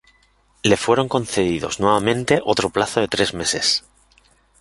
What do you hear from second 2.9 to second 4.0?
de tres meses.